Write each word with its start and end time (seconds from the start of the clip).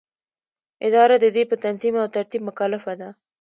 اداره 0.87 1.15
د 1.19 1.25
دې 1.35 1.43
په 1.49 1.55
تنظیم 1.63 1.95
او 2.01 2.07
ترتیب 2.15 2.41
مکلفه 2.47 2.93
ده. 2.99 3.09